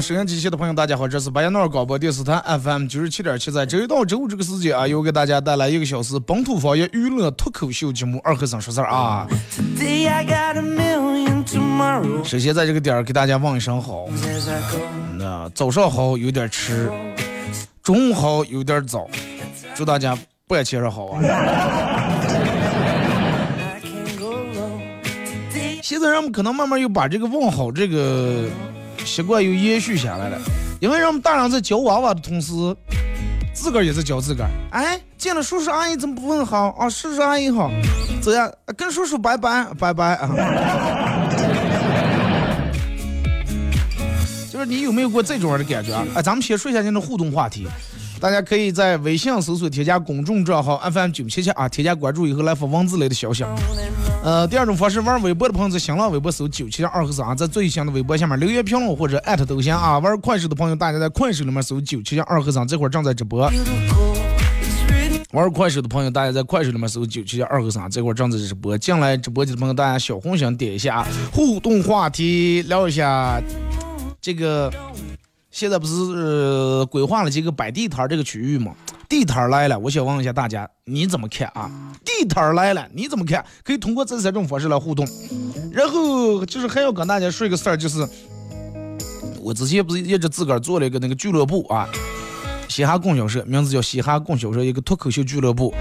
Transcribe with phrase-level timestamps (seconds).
[0.00, 9.28] 啊，收音机前的朋友，大家好，这是白彦淖尔广播电视台 FM 九十七点七，在周一到周五这个时间啊，又给大家带来一个小时本土方言娱乐脱口秀节目《二和尚说事儿》啊。
[12.24, 14.06] 首先在这个点儿给大家问一声好，
[15.18, 16.90] 那早上好有点迟，
[17.82, 19.06] 中午好有点早，
[19.74, 20.16] 祝大家
[20.48, 21.20] 半天上好啊。
[25.82, 28.46] 现在人们可能慢慢又把这个问好这个。
[29.04, 30.38] 习惯又延续下来了，
[30.80, 32.52] 因为让我们大人在教娃娃的同时，
[33.52, 34.50] 自个儿也在教自个儿。
[34.70, 36.88] 哎，见了叔叔阿姨怎么不问好啊？
[36.88, 37.70] 叔叔阿姨好，
[38.22, 38.50] 怎样？
[38.76, 40.30] 跟叔叔拜拜拜拜啊！
[44.50, 46.04] 就是你有没有过这种的感觉啊？
[46.14, 47.66] 哎，咱们先说一下今天互动话题。
[48.20, 53.44] 大家可以在微信搜索添加公众账号 FM 九七七啊，添加关注以后来发文字类的消息。
[54.22, 59.98] 呃，第二种方式，玩微博的朋友在新浪微博搜九七二和尚，在最新的微博下面留言评论或者艾特都行啊。
[59.98, 63.50] 玩快手的朋友，大家在快手里面搜九七二和尚，这会儿正在直播。
[65.32, 68.76] 玩快手的朋友，大家在快手里面搜九七二和尚，这会儿正在直播。
[68.76, 73.40] 进来直播间的朋友，大家小红心点一下，互动话题聊一下
[74.20, 74.70] 这个。
[75.60, 78.74] 现在不是呃规划了几个摆地摊这个区域吗？
[79.10, 81.70] 地摊来了，我想问一下大家，你怎么看啊？
[82.02, 83.44] 地摊来了，你怎么看？
[83.62, 85.06] 可以通过这三种方式来互动。
[85.70, 88.08] 然后就是还要跟大家说一个事儿，就是
[89.38, 91.86] 我之前不是一直自个儿做了一个那个俱乐部啊，
[92.70, 95.74] 嘻哈供销社，名字叫嘻哈供销社，一个脱口秀俱乐部。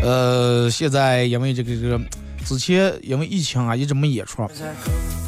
[0.00, 2.00] 呃，现在因为这个这个。
[2.48, 4.48] 之前因为疫情啊，一直没演出，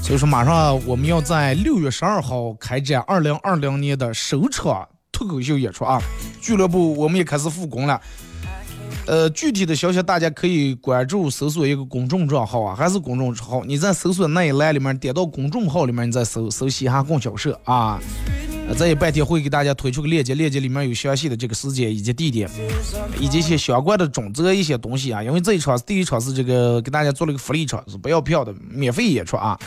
[0.03, 6.01] 所以说马上我们要在六月十二号开展二零二零年的首场脱口秀演出啊！
[6.41, 8.01] 俱乐部我们也开始复工了。
[9.07, 18.01] 呃，具体的消息大家可以关注搜索一个公众账号啊，还是公众号，你在搜索那一栏里面点到公众号里面，你再搜搜嘻哈供销社啊。
[18.79, 22.49] 这一半天会给大家推出个链接，链接里面有详细的这个时间以及地点，
[23.21, 25.23] 以及一些相关的准则一些东西啊。
[25.23, 29.59] 因为这一场第一场是这个给大家做了一个福利场，是不要票的，免费演出啊，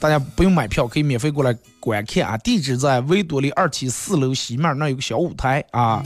[0.00, 2.36] 大家不用买票，可以免费过来观看啊。
[2.38, 6.02] 地址在维多利二期四楼西面那有个小舞台啊。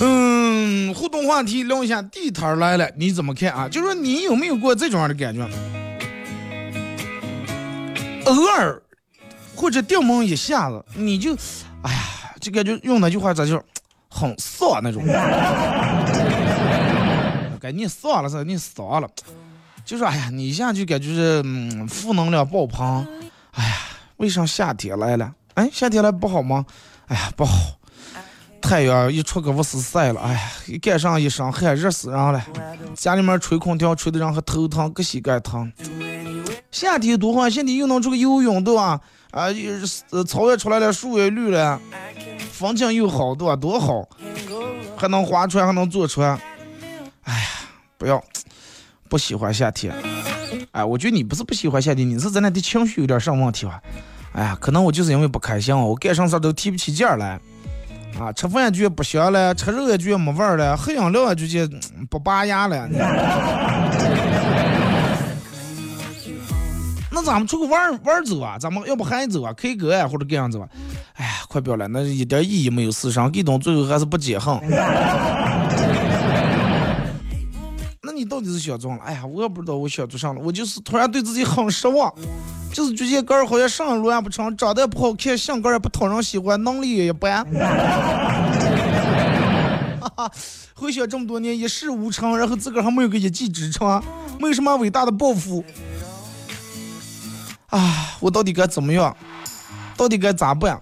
[0.00, 3.68] 嗯，互动话题聊一下地摊来了，你怎么看啊？
[3.68, 5.48] 就说你有没有过这种样的感觉？
[8.26, 8.82] 偶尔。
[9.58, 11.34] 或者掉门一下子，你就，
[11.82, 12.00] 哎呀，
[12.40, 13.60] 就感觉用那句话咋就
[14.08, 15.02] 很丧那种，
[17.60, 19.10] 该你丧了是，你丧了，
[19.84, 23.04] 就说哎呀，你一下就感觉是嗯负能量爆棚，
[23.50, 23.74] 哎呀，
[24.18, 25.34] 为啥夏天来了？
[25.54, 26.64] 哎，夏天来不好吗？
[27.08, 27.52] 哎呀，不好，
[28.62, 32.40] 太阳一出个不是晒了，哎呀，一赶上一身汗，热死人了，
[32.94, 35.72] 家里面吹空调吹的人还头疼，个膝盖疼。
[36.70, 39.00] 夏天多好，夏天又能出去游泳，对吧？
[39.30, 39.46] 啊，
[40.10, 41.80] 呃，草也出来了，树也绿了，
[42.50, 43.54] 风景又好，多？
[43.56, 44.08] 多好，
[44.96, 46.38] 还能划船，还能坐船。
[47.24, 47.46] 哎呀，
[47.98, 48.22] 不要，
[49.08, 49.94] 不喜欢夏天。
[50.72, 53.80] 哎，我觉得你不是不喜欢夏天，你是在那的情绪有点上问题吧？
[54.32, 57.38] 哎呀，可能我就是因为不开心，我干啥事都提不起劲来。
[58.18, 61.78] 啊，吃饭觉得不香了，吃肉也觉得没味儿了，喝饮料就觉得
[62.10, 62.88] 不拔牙了。
[67.18, 68.56] 那咱们出去玩玩走啊？
[68.56, 70.68] 咱们要不还走啊？K 歌啊，或者这样子吧？
[71.14, 74.56] 哎呀，快不要了，那一点意义没有，死伤给东，最后还是不解恨。
[78.00, 78.98] 那你到底是想做了？
[79.04, 82.14] 哎呀，我也不知道我想做啥了，我就是突然对自己很失望。
[82.72, 87.44] 就是觉得个儿好像上路也不成，长得也不好看，性格也不讨人喜欢，能力也一般。
[90.74, 94.00] 回想这么多年一事无成，然后自个儿还没有个一技之长，
[94.38, 95.64] 没有什么伟大的抱负。
[97.68, 99.16] 啊，我到底该怎么样？
[99.96, 100.78] 到底该咋办？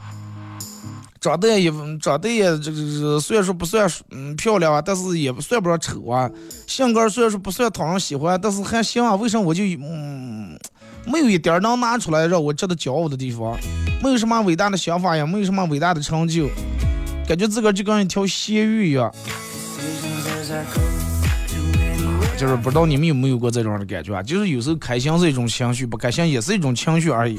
[1.18, 6.30] 长得也长得也这个虽然说不算嗯漂亮啊，但是也不算不上丑啊。
[6.66, 9.16] 性格虽然说不算讨人喜欢，但是还行啊。
[9.16, 10.56] 为什么我就嗯
[11.04, 13.58] 没有一点能拿出来让我值得骄傲的地方？
[14.02, 16.48] 没有什么伟大的想法呀，没有什么伟大的成就，
[17.26, 19.12] 感觉自个儿就跟一条咸鱼一样。
[22.36, 24.22] 就是不知道你们有没有过这种的感觉啊？
[24.22, 27.38] 就是有时候开心是一种情绪，不开心也是一种情绪而已。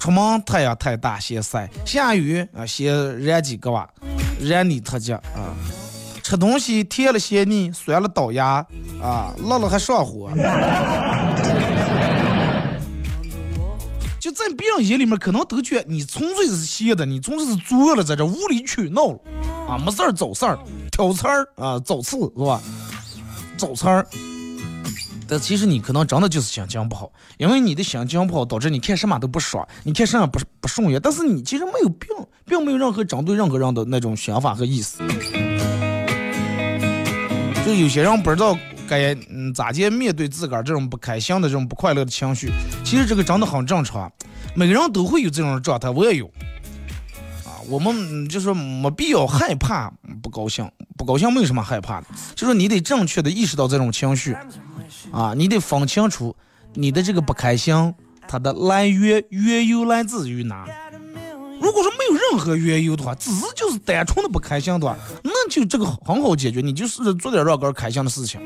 [0.00, 3.88] 出门太阳太大先晒，下雨啊先染几个吧，
[4.40, 5.20] 染你特急啊。
[6.22, 8.64] 吃东西甜了嫌腻，酸了倒牙
[9.02, 10.30] 啊，辣了还上火。
[14.18, 19.18] 就在别人眼里面，可能都觉得你纯粹是闲的，你纯粹是作了，在这无理取闹了
[19.68, 20.58] 啊，没事儿找事儿，
[20.90, 22.60] 挑刺儿啊，找刺是吧？
[23.56, 24.06] 早餐儿，
[25.28, 31.00] 但其实你可能真的就是心情不好，因为你的心情不好，导致你看什么都不爽，你看什么不不顺眼。
[31.02, 32.08] 但是你其实没有病，
[32.44, 34.98] 并没有任何针对任何人的那种想法和意思。
[37.64, 38.58] 就有些人不知道
[38.88, 42.50] 该嗯咋接面对自个儿这种不开心的这种不快乐的情绪，
[42.84, 44.10] 其实这个真的很正常，
[44.56, 46.28] 每个人都会有这种状态，我也有。
[47.68, 49.92] 我们就是没必要害怕
[50.22, 54.36] 不高兴，不高兴没有什么害怕的，就是你得正确的意识到这种情绪，
[55.10, 56.34] 啊，你得分清楚
[56.74, 57.94] 你的这个不开心，
[58.26, 60.66] 它的来源缘由来自于哪。
[61.60, 68.40] 如果说没有任何缘由的话，只是就是单纯的不开心的话，那就这个很好解决，你就试着做点让个人开心的事情，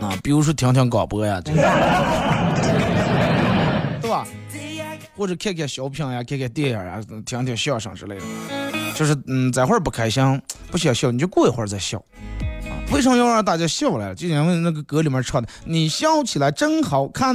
[0.00, 2.90] 啊，比如说听听广播呀，对吧？
[5.16, 8.22] 或者看看小品呀，看看电影啊，听听相声之类的。
[8.94, 10.40] 就是嗯，这会儿不开心，
[10.70, 11.98] 不想笑，你就过一会儿再笑。
[11.98, 12.04] 啊
[12.92, 14.14] 为什么要让大家笑呢？
[14.14, 17.34] 就因为那个歌里面唱的，你笑起来真好看。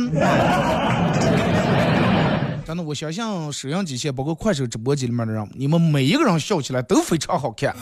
[2.66, 7.76] 真的， 我相信收音机前，包括快手直播机里面的人，你们每一个人笑起来都非常好看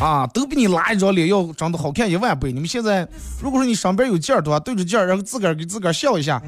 [0.00, 2.50] 啊，都比你拉一张脸要长得好看一万倍。
[2.50, 3.06] 你们现在，
[3.40, 6.42] 如果说你上边有劲儿的话，对着劲儿，然后自个儿给自个儿笑一下。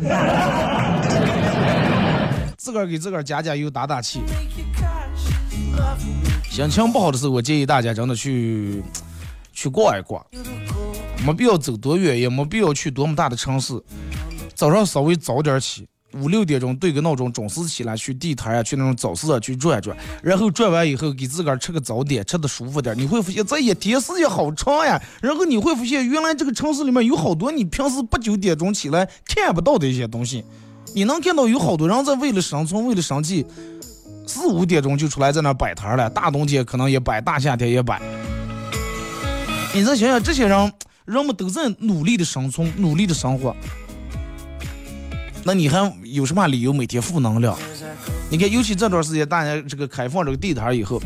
[2.65, 4.23] 自个儿给自个儿加加油打打气，
[6.51, 8.83] 心情不好的时候，我建议大家真的去
[9.53, 10.25] 去逛一逛，
[11.27, 13.79] 没必要走多远，也没必要去多么大的城市。
[14.55, 24.99] 早上稍微早点起，五六点钟对个闹钟，准时起来去地摊啊，去那种早市啊去转转，然后转完以后给自个儿吃个早点，吃的舒服点，你会发现这一天时间好长呀。
[25.21, 30.43] 然后你会发现，原来这个城市里面有好多你平时八九点钟起来看不到的一些东西。
[30.95, 33.45] 你能看到有好多人在为了生存，为了生计，
[34.29, 36.09] 四五点钟就出来在那摆摊了。
[36.09, 38.01] 大冬天可能也摆，大夏天也摆。
[39.75, 40.73] 你再想想，这些人
[41.05, 43.55] 人们都在努力的生存，努力的生活，
[45.43, 47.59] 那你还有什么理由每天负能量？
[48.31, 51.03] 你看，尤其这段时间大家这个开放这个地摊以后。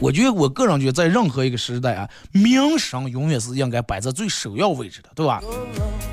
[0.00, 5.42] 我觉得我个人觉得，在任何一个时代啊，名声永远是应该摆在最首要位置的，对吧？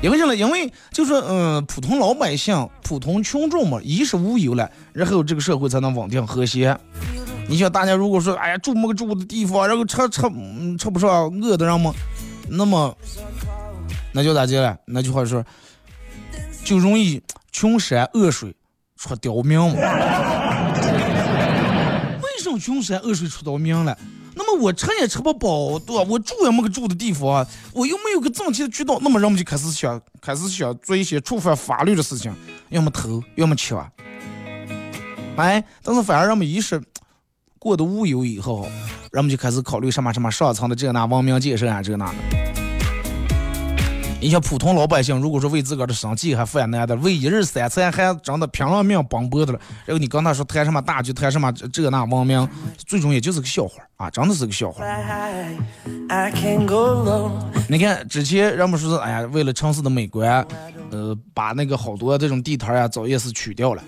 [0.02, 0.36] 因为什么？
[0.36, 6.78] 因为就是嗯，普通老百姓、普通群众嘛，衣食无忧了，然后这个社会才能稳定和谐。
[7.48, 10.20] 你想，大家如果说，哎呀，住没个住的地方，然后吃吃
[10.78, 11.92] 吃不上，饿的人嘛，
[12.48, 12.94] 那么
[14.12, 14.76] 那叫咋讲了？
[14.84, 15.42] 那句话说，
[16.62, 18.54] 就容易穷山恶水
[18.96, 19.74] 出刁民嘛。
[22.58, 23.96] 穷山恶水出刁民了，
[24.34, 26.02] 那么我吃也吃不饱，对吧？
[26.08, 32.34] 我住也没个住的地方，我又没有个挣钱的渠道，那么人们就开始想，开始想做一些触犯法律的事情，
[32.70, 33.90] 要么偷，要么抢。
[35.36, 36.82] 哎，但是反而人们一时
[37.58, 38.68] 过得无忧以后，
[39.12, 42.47] 人们就开始考虑什么什么上层的这那文明建设啊，这那的。
[44.20, 54.84] 你像普通老百姓，如果说为自个儿的生计还犯难的，为一日三餐还真的拼了命奔波的了，然后你跟他说谈什么大局，谈什么这那文明，最终也就是个笑话啊，真的是个笑话。
[57.68, 60.44] 你看之前人们说是，哎呀，为了城市的美观，
[60.90, 63.82] 呃，把那个好多这种地摊啊、早夜市取掉了，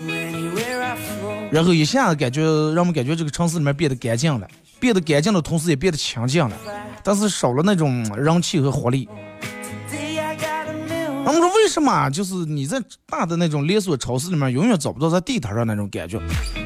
[1.51, 4.47] 然后一下子感觉让我们感觉这个城市里面变得干净了，
[4.79, 6.55] 变得干净的同时也变得清静了，
[7.03, 9.09] 但是少了那种人气和活力。
[11.23, 12.09] 我们说为什么？
[12.09, 16.19] 就是你在大的那种连锁超市里面，永远找不到在地摊上那种感觉。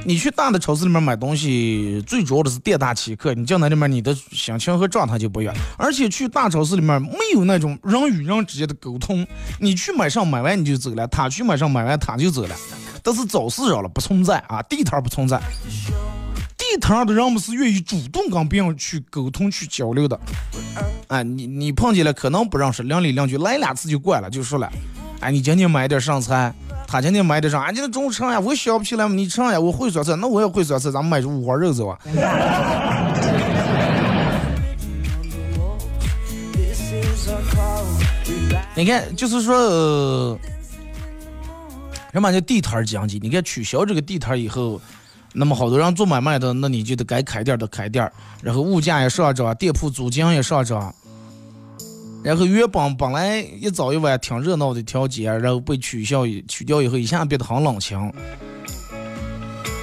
[0.05, 3.33] 你去大的超市里面买东西，最主要的是店大欺客。
[3.33, 5.53] 你进那里面，你的心情和状态就不一样。
[5.77, 9.27] 而且去大超市里面没有那种人与人之间的沟通。
[9.59, 12.55] 你去买上买完你就走了，他去买上买完他就走了。
[13.03, 15.39] 但是早市上了不存在啊，地摊不存在。
[16.71, 20.19] 地摊儿的人们是愿意主动跟别人去沟通、去交流的。
[21.07, 24.67] 哎，你你碰见了可能不认识，邻里邻居来两次就惯了，就说了，
[25.19, 26.51] 哎，你今天买点上菜，
[26.87, 27.61] 他今天买点啥？
[27.61, 31.99] 俺今天中午吃呀，我想不起来，你吃呀，我会做菜，那我也会做菜，咱们买五花肉走啊。
[38.75, 40.37] 你看，就是说，呃，
[42.11, 43.19] 什么叫地摊儿经济？
[43.21, 44.81] 你看取消这个地摊儿以后。
[45.35, 48.09] 那么好多人做买卖的，那你就得该开店的开店，
[48.41, 50.95] 然后物价也上涨，店铺租金也上涨，
[52.23, 58.11] 然后原本本来一早一晚挺热闹的条街，然后被取消取掉以后，一下变得很冷清。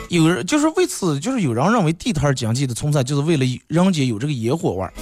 [0.09, 4.93] 有人就是为此，就是有人认为地摊经济的存在就是为了人间有这个烟火味儿，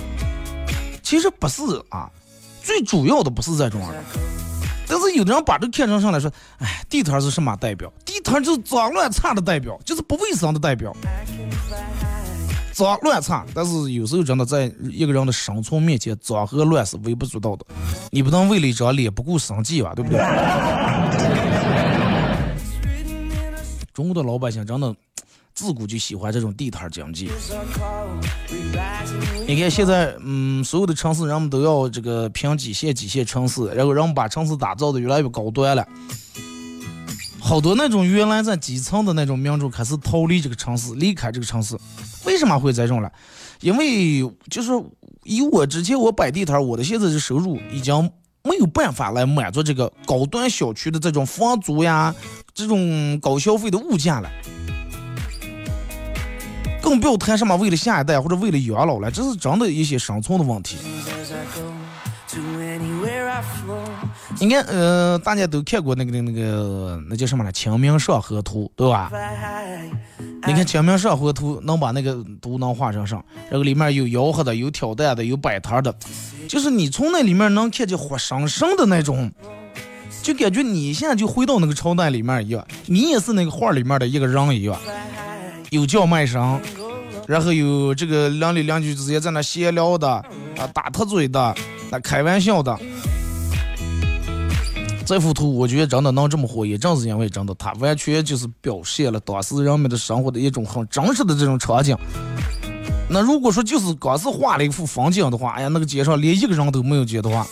[1.03, 2.11] 其实不是啊，
[2.63, 3.81] 最主要的不是这种。
[4.91, 6.29] 但是有的人把这看成上来说，
[6.59, 7.93] 哎，地摊是什么代表？
[8.05, 10.93] 地摊就是脏乱差的代表，就是不卫生的代表。
[12.73, 17.65] 脏乱差，但是有时候真的在一个人的生存面前，脏和乱是微不足道的。
[18.11, 19.93] 你不能为了一张脸不顾生计吧？
[19.95, 20.19] 对不对？
[23.95, 24.93] 中国的老百姓真的。
[25.61, 27.31] 自古就喜欢这种地摊经济。
[29.47, 35.87] 你看现在，嗯，所有的城市人们都要这个拼几线几线城市，然后人们把城市打造的越来越高端了。
[37.39, 41.77] 好多那种原来在基层的那种民众开始逃离这个城市，离开这个城市。
[42.25, 43.13] 为什么会这种了？
[43.61, 44.73] 因为就是
[45.25, 47.95] 以我之前我摆地摊，我的现在的收入已经
[48.45, 52.15] 没有办法来满足这个高端小区的这种房租呀，
[52.55, 54.31] 这种高消费的物价了。
[56.91, 60.77] 更不要谈什么为了下一代或者为了养老了，这是真的一些生存的问题。
[64.41, 69.09] 你看，呃，大家都看过那个那个那个，那叫什么了，《清明上河图》，对吧？
[70.45, 75.95] 你看《清明上河图》，能把那个图能画成上，然后里面有吆喝的，有挑担的，有摆摊的，
[76.49, 79.31] 就是你从那里面能看见活生生的那种，
[80.25, 84.77] 就感觉你现在就回到那个朝代里面一样，你也是那个画里面的一个人一样。
[85.71, 86.61] 有叫卖声，
[87.31, 91.55] 然后有这个邻里邻居之间在那闲聊的啊，打特嘴的，
[91.89, 92.77] 那开玩笑的。
[95.07, 101.97] 这幅图我觉得真的能这么火，也正是因为真的，它完全就是表现了当时人们的生活的一种很真实的这种场景。
[103.09, 107.47] 那如果说就是光是画了一幅风景的话，哎呀，那个街上连一个人都没有见的话，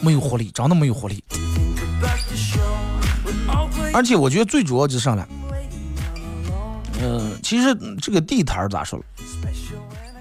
[0.00, 1.20] 没有活力，真的没有活力。
[3.92, 5.26] 而且我觉得最主要就是啥呢。
[7.02, 9.04] 嗯，其实这个地摊儿咋说了？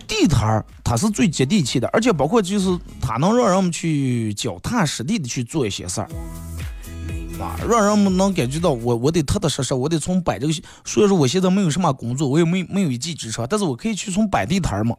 [0.07, 6.09] 地摊儿它是最接地气的，而且包括就是它能让人们去脚踏实地的去做一些事儿，
[7.39, 10.53] 啊，让人们能感觉到我我得踏踏实实，我得从摆这个。
[10.83, 14.95] 所以说我现在没有什么工作，我也没没有一技之长，但是我可以去从摆地摊儿嘛，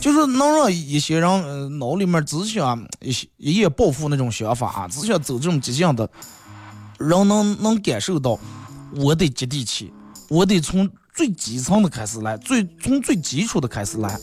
[0.00, 6.10] 就是能让一些人脑里面只想一些一夜暴富那种想法啊，只想走这种捷径的，
[6.98, 8.36] 人能能感受到。
[8.96, 9.92] 我得接地气，
[10.28, 14.18] 我得从最基层的开始来，最从最基础的开始来。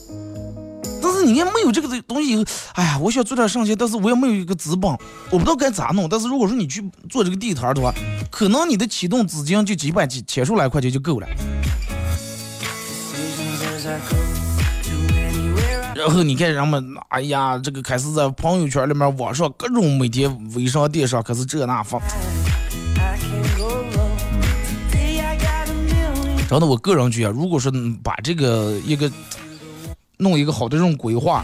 [1.01, 2.43] 但是你看没有这个东西以后，
[2.74, 4.89] 哎呀，我想做点生意，但是我也没有一个资本，
[5.29, 6.10] 我不知道该咋弄。
[6.10, 7.93] 但是如果说你去做这个地摊的话，
[8.31, 11.27] 可能你的启动资金就几百几千数来块钱就够了。
[15.95, 22.01] 然后你看人们，哎呀，这个开始在朋友圈里面、网上各种每天微商、电商开始这那发。
[26.48, 27.72] 真的，我个人觉得，如果说
[28.04, 29.12] 把这个一个
[30.18, 31.44] 弄一个好的这种规划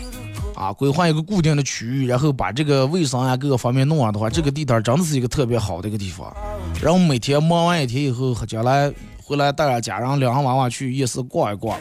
[0.55, 6.31] 啊，规划一个固定的区域，然后把这个卫生啊各个方面弄完的话，这个地摊真的是一个特别好的一个地方。
[6.81, 8.93] 然后每天忙完一天以后，将来
[9.23, 11.77] 回来带着家人两个娃娃去夜市逛一逛，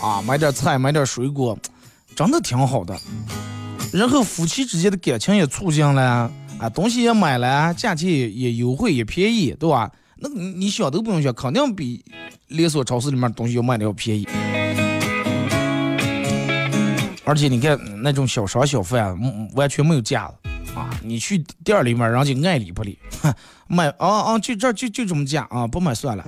[0.00, 1.58] 啊，买点菜，买点水果，
[2.14, 2.96] 真的挺好的。
[3.92, 9.90] 然后夫妻之间的感情也促进了，啊，东西也买了，价钱也也优惠也便宜，对吧？
[10.22, 12.04] 那你你想都不用想，肯定比
[12.46, 14.26] 连锁超市里面东西要卖的要便宜。
[17.24, 19.18] 而且你看那种小商小贩，
[19.54, 20.34] 完全没有架子
[20.74, 20.90] 啊！
[21.02, 22.98] 你去店里面，人家爱理不理，
[23.66, 26.24] 买啊啊，就这就就这么价啊，不买算了。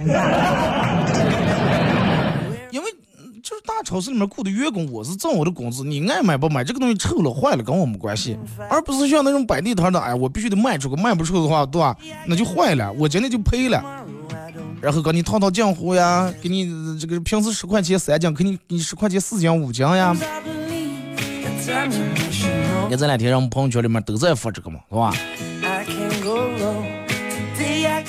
[3.45, 8.39] 就是大超市里面雇的员工，我是挣我的工资，你爱买不买，这个东西臭了坏了跟我没关系，
[8.71, 11.95] 而不是像那种摆地摊的，哎，我必须得卖出去，卖不出的话，对吧？
[12.27, 13.85] 那就坏了，我今天就赔了。
[14.81, 20.17] 然后给你套套浆糊呀，给你这个平时十块钱三斤，给你给你十块钱四斤五斤呀。
[20.17, 20.23] 你
[22.89, 25.13] 看这两天让我们朋友圈里面都在发这个嘛，是吧？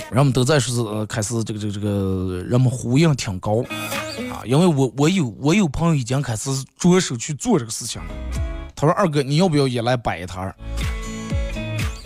[0.09, 3.67] 然后我们都在说是开始这个这个这个人们呼应挺高啊，
[4.45, 8.09] 因为我我有我有朋友已经开始着手去做这个事情了。
[8.75, 10.55] 他说二哥你要不要也来摆一摊儿？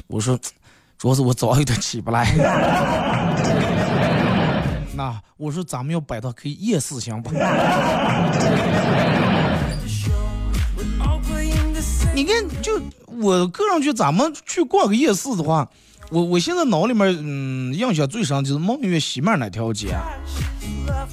[0.08, 0.40] 我说
[0.98, 2.32] 主要是我早有点起不来。
[4.96, 7.30] 那我说咱们要摆到可以夜市行不？
[12.14, 15.70] 你看，就我个人觉得，咱们去逛个夜市的话，
[16.10, 19.96] 我我现在脑里面嗯印象最深就是梦月西面那条街，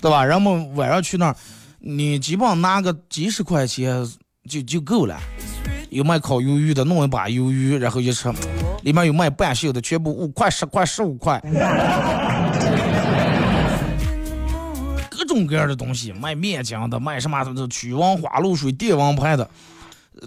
[0.01, 0.25] 对吧？
[0.25, 1.37] 然后晚上去那儿，
[1.81, 4.07] 你基本上拿个几十块钱
[4.49, 5.19] 就就够了。
[5.91, 8.33] 有卖烤鱿鱼的，弄一把鱿鱼，然后一吃，
[8.83, 11.41] 里面有卖半袖的，全部五块、十块、十五块。
[15.11, 19.49] 各种各样的东西，卖面浆的，卖什么的，曲王花露水、帝王牌的，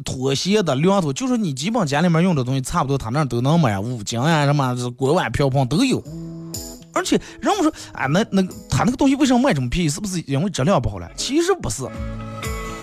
[0.05, 6.03] 拖鞋的，凉拖，就是你基本家里面用的东西，差不多他那都能买，五金啊，什么锅碗瓢盆都有。
[6.93, 9.89] 而且人们说，啊，那那个他那个东西为什么卖这么便宜？
[9.89, 11.09] 是不是因为质量不好了？
[11.15, 11.83] 其实不是，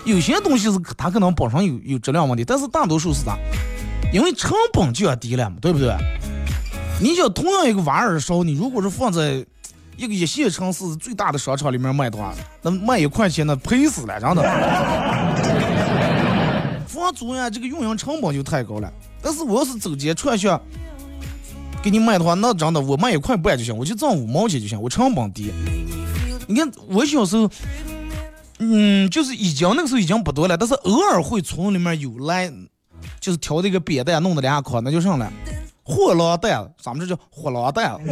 [0.04, 3.36] 有些东西是他可能本身有有质量问题，但是大多数是啥？
[4.12, 5.94] 因为成本就要低了嘛，对不对？
[7.00, 9.44] 你想同样一个挖耳勺，你如果是放在。
[9.98, 14.42] 一个一线城市最大的商场里面卖的话，那卖一块钱那赔死了，真的。
[16.96, 18.92] 房租呀，这个运营成本就太高了。
[19.22, 20.60] 但是我要是走街串巷
[21.82, 25.52] 给你卖的话，那真的我卖一块半就行，我就挣五毛钱就行，我成本低。
[26.48, 27.48] 你看我小时候，
[28.58, 32.50] 嗯，就是已经那个时候已经不多了，但是偶尔会村里面有来，
[33.20, 35.30] 就是挑这个扁担弄的两筐，那就上了
[35.82, 37.96] 货郎蛋，咱们这叫货郎蛋。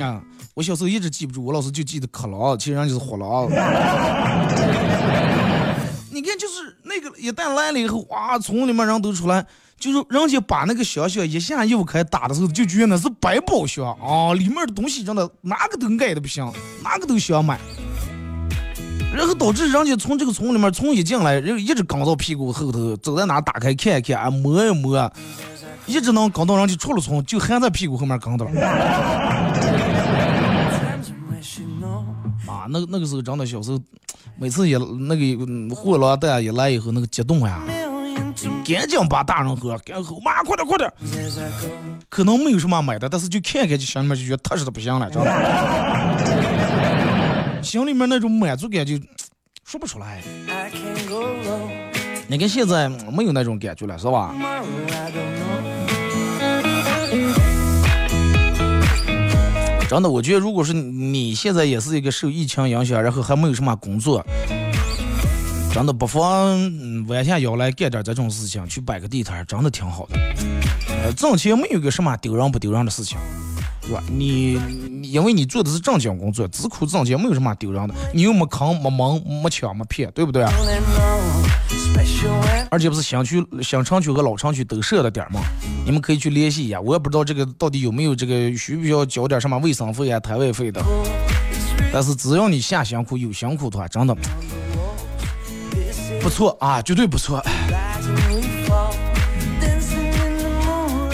[0.00, 0.22] 啊！
[0.54, 3.48] 我小时候一直记不住，我老师就记得克郎，其实人就是火狼。
[6.16, 9.44] 你看，就是那个一旦来了以后，哇，村里面人都出来，
[9.78, 16.50] 就是人家把那个小小一下又开打的时候，就觉得那是百宝箱啊，里面的东西真的哪个都爱的不行，
[16.82, 17.60] 哪个都想买。
[19.14, 25.12] 然后导致人家从这个村里面，从一进来，人一直跟到屁股后头，走在哪打开看一看，啊，摸一摸。
[25.84, 28.50] 一直能跟到人家出了村，就还在屁股后面跟着了。
[32.48, 33.78] 啊，那那个时候真的小时候，
[34.38, 37.62] 每次也那个货郎带一来以后，那个激动呀，
[38.66, 40.92] 赶紧把大人喝，赶紧妈快点快点。
[42.08, 45.32] 可能没有什么买的，但是就看看就心里面就觉得踏实的不行了，知道吧。
[47.62, 48.94] 心里面那种满足感就
[49.64, 50.22] 说不出来。
[52.28, 54.34] 你看现在没有那种感觉了，是吧？
[59.88, 64.24] 真的，我觉得如果是你现在也是一个受疫情影响，然后还没有什么工作，
[65.72, 66.58] 真的不妨
[67.06, 70.18] 弯下腰来干点这种事情，去摆个地摊，真的挺好的。
[70.88, 73.16] 呃，挣钱没有个什么丢人不丢人的事情，
[73.80, 74.02] 对吧？
[74.10, 74.58] 你
[75.02, 77.94] 因为你做的是正经工作，只苦挣钱，没有什么丢人的。
[78.12, 80.50] 你又没坑、没蒙、没抢、没骗，对不对啊？
[82.70, 85.40] 而且不是新区、新城区和老城区都设了点吗？
[85.84, 86.80] 你们可以去联系一下。
[86.80, 90.82] 我也不知道这个到底有没有这个需不需要交点什么卫生费啊、摊位费的。
[91.92, 94.14] 但是只要你下辛苦、有辛苦的话，真的
[96.20, 97.42] 不错啊，绝对不错。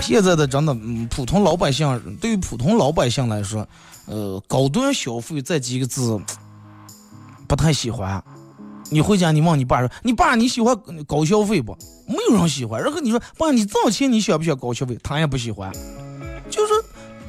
[0.00, 3.66] 现在的真的，嗯，普通老百姓对于普通老百姓来说，
[4.06, 6.20] 呃，高端消费这几个字
[7.46, 8.22] 不太喜欢。
[8.92, 11.76] 你回家，你问你爸说：“你爸你喜欢高消费不？”
[12.06, 12.80] 没有人喜欢。
[12.82, 15.72] 然后你说：“爸，你挣钱你想不想高消费？”他也不喜欢。
[16.50, 16.72] 就是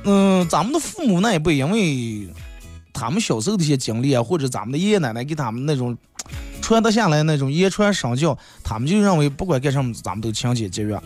[0.03, 2.27] 嗯，咱们的父母那一辈，因为
[2.91, 5.97] 他们小时候的一些经历啊，或者咱们的爷爷奶奶给他们那种
[6.61, 10.99] 传得下来那种言传身教，他们就认为不管干什么，咱们都勤俭节约。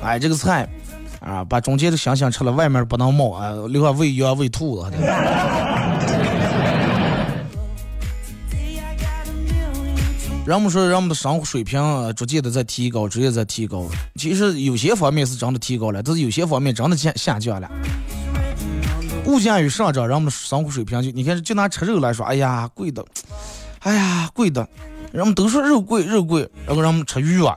[0.00, 0.68] 哎，这个菜
[1.20, 4.92] 啊，把中间的香香吃了，外面不能冒啊，留下喂羊喂兔子。
[10.48, 11.78] 人们说，人们的生活水平
[12.16, 13.86] 逐渐的在提高，逐渐在提高。
[14.14, 17.70] 其实有些方面是真的提高了，但是有些方面真的下下降了。
[19.26, 23.04] 物价与上涨，人们的生活水平就你看，就拿吃肉来说，哎呀，贵的，
[23.80, 24.66] 哎呀，贵的。
[25.12, 27.54] 人们都说肉贵，肉贵，然后让我们吃鱼啊。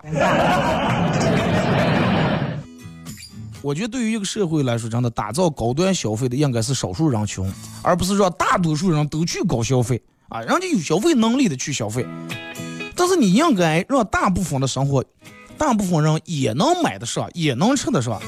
[3.61, 7.49] 我觉得对于一个社会来说，真的打造高端消费的应该是少数人群，
[7.83, 10.01] 而不是让大多数人都去高消费。
[10.27, 12.05] 啊，人家有消费能力的去消费，
[13.01, 15.03] 但是你应该让大部分的生活，
[15.57, 18.21] 大部分人也能买得上，也能吃得上。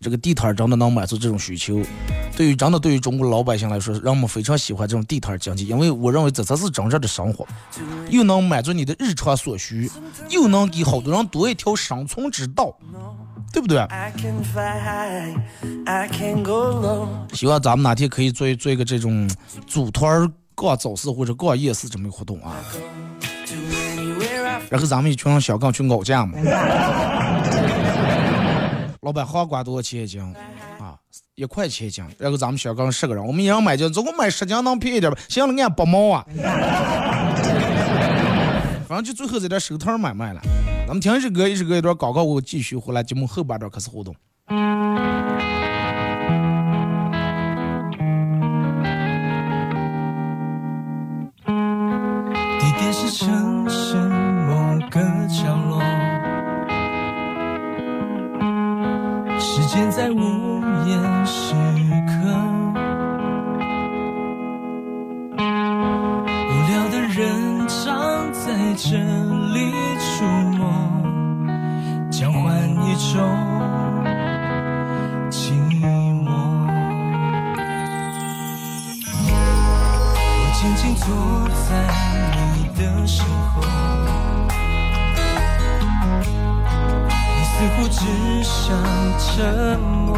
[0.00, 1.82] 这个地摊真的能满足这种需求。
[2.36, 7.44] 对于真的对于中国老百姓来说，人们非常喜欢这种地摊经济，因为我认为这才是真正的生活，
[8.10, 9.90] 又能满足你的日常所需，
[10.30, 12.72] 又能给好多人多一条生存之道，
[13.52, 13.84] 对不对？
[17.32, 19.28] 希望咱们哪天可以做做一个这种
[19.66, 22.56] 组团逛早市或者逛夜市这么一个活动啊，
[24.70, 26.38] 然后咱们一群人小刚去熬价嘛。
[29.02, 30.20] 老板，黄瓜多少钱一斤？
[30.80, 30.96] 啊，
[31.34, 32.02] 一块钱一斤。
[32.18, 35.18] 然后咱们小刚十个人，我们一人买斤，总共买十斤能便宜点吧？
[35.28, 36.26] 行了，按八毛啊。
[38.88, 40.40] 反正就最后在这手摊买卖了。
[40.86, 44.16] 咱们听一首歌，一首歌一段广告，我继续回来节目后半段开始互动。
[59.78, 60.16] 现在午
[60.86, 61.52] 夜时
[62.06, 62.10] 刻，
[65.38, 68.40] 无聊的人常在
[68.74, 68.96] 这
[69.52, 70.24] 里出
[70.56, 70.64] 没，
[72.10, 72.40] 交换
[72.86, 73.20] 一种
[75.30, 75.52] 寂
[76.24, 76.26] 寞。
[80.24, 81.04] 我静静坐
[81.68, 81.68] 在
[82.56, 83.60] 你的身后。
[87.58, 88.00] 似乎只
[88.44, 88.76] 想
[89.18, 90.14] 沉默。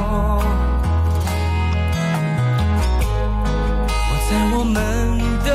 [4.09, 4.75] 我在我们
[5.45, 5.49] 的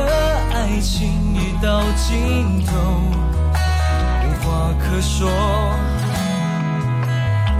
[0.53, 2.71] 爱情已到尽头，
[4.23, 5.29] 无话可说，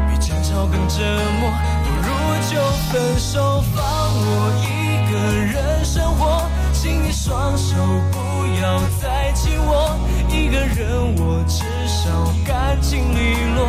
[0.07, 1.03] 比争吵更折
[1.41, 1.51] 磨，
[1.83, 2.07] 不如
[2.49, 2.53] 就
[2.93, 4.23] 分手，放我
[4.63, 5.13] 一个
[5.51, 6.47] 人生活。
[6.71, 7.75] 请你双手
[8.09, 8.17] 不
[8.61, 13.67] 要再紧握，一个人我至少干净利落。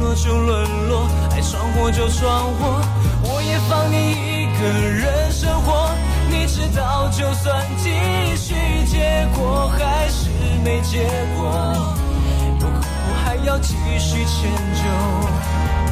[0.00, 2.80] 落就沦落，爱闯祸就闯祸，
[3.22, 5.90] 我也放你一个人生活。
[6.30, 7.90] 你知道，就算继
[8.36, 8.54] 续，
[8.86, 10.30] 结果还是
[10.64, 11.52] 没结果，
[12.60, 12.86] 又何苦
[13.24, 15.89] 还要继续迁就？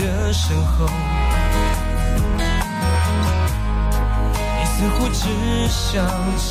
[0.00, 0.86] 的身后，
[4.56, 6.06] 你似乎只想
[6.38, 6.48] 沉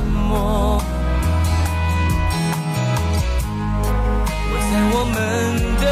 [0.00, 0.80] 默。
[4.48, 5.14] 我在我们
[5.78, 5.84] 的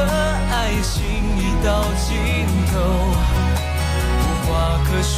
[0.50, 0.92] 爱情
[1.36, 1.68] 已到
[2.00, 2.08] 尽
[2.72, 2.72] 头，
[4.20, 4.50] 无话
[4.84, 5.12] 可说，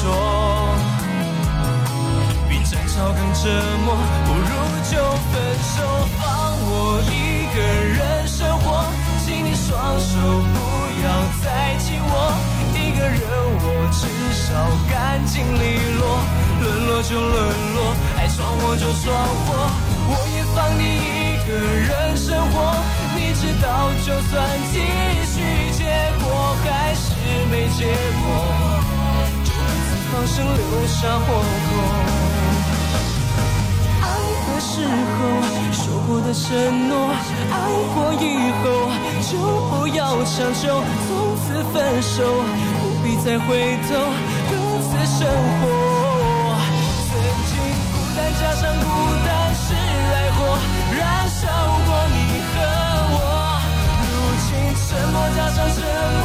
[2.49, 3.44] 比争吵更折
[3.85, 3.87] 磨。
[4.27, 4.51] 不如
[4.90, 4.92] 就
[5.31, 5.75] 分手，
[6.18, 6.20] 放
[6.68, 6.70] 我
[7.07, 7.14] 一
[7.55, 7.57] 个
[7.94, 8.01] 人，
[9.66, 10.14] 双手
[10.55, 10.57] 不
[11.02, 11.11] 要
[11.42, 12.33] 再紧握。
[12.72, 14.46] 一个人，我至少
[14.88, 14.94] 干
[15.26, 16.22] 净利落。
[16.62, 17.35] 沦落就沦
[17.74, 19.12] 落，爱闯祸就闯
[19.44, 19.68] 祸，
[20.09, 22.55] 我也放你一个人生活。
[23.16, 24.33] 你知道，就算
[24.72, 24.79] 继
[25.26, 25.35] 续，
[25.76, 25.85] 结
[26.22, 27.11] 果还是
[27.50, 27.87] 没结
[28.22, 28.24] 果，
[29.44, 32.36] 就各自放生，留下火口。
[34.57, 34.88] 的时候
[35.71, 37.12] 说过的承诺，
[37.53, 37.55] 爱
[37.92, 38.25] 过以
[38.57, 38.64] 后
[39.21, 39.37] 就
[39.69, 42.25] 不要强求，从此分手。
[42.81, 43.92] 不必再回头，
[44.49, 45.29] 各自生
[45.61, 45.62] 活。
[47.05, 47.12] 曾
[47.45, 47.53] 经
[47.92, 48.85] 孤单加上孤
[49.27, 49.29] 单
[49.61, 50.57] 是爱火，
[50.97, 51.45] 燃烧
[51.85, 52.16] 过你
[52.49, 52.57] 和
[53.12, 53.61] 我。
[54.09, 55.85] 如今沉默加上沉
[56.16, 56.25] 默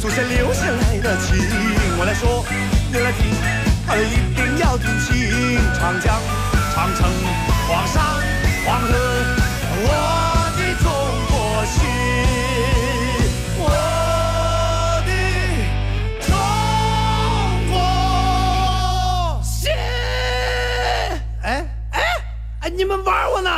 [0.00, 1.36] 祖先留下来的情。
[1.98, 2.42] 我来说，
[2.90, 3.30] 你来听，
[4.00, 5.60] 一定要听清。
[5.78, 6.18] 长江、
[6.74, 7.06] 长城、
[7.68, 8.02] 黄山、
[8.64, 8.88] 黄河，
[9.76, 9.88] 我
[10.56, 10.88] 的中
[11.28, 11.78] 国心，
[13.58, 13.62] 我
[15.04, 15.08] 的
[16.24, 16.32] 中
[17.70, 17.74] 国
[19.44, 19.70] 心。
[21.42, 21.46] 哎
[21.92, 22.00] 哎
[22.62, 23.50] 哎，你们玩我呢？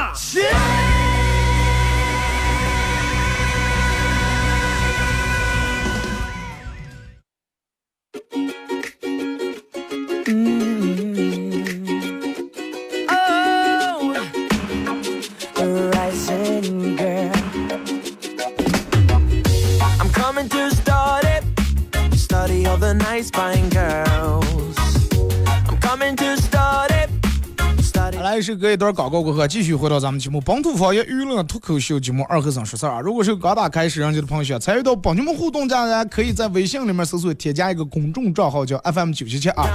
[28.82, 33.00] 段广告过后，继续回到咱们节目本土方言娱乐脱口秀节目二和尚说事儿啊。
[33.00, 39.68] 如果是刚打开摄像机的朋友，想参与到帮你们互动，大家可以在微信里面搜索添加一个公众账号叫 FM 九七七啊，